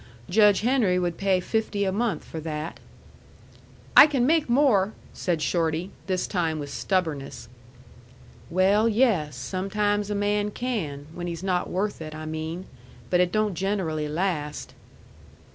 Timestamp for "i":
3.95-4.07, 12.15-12.25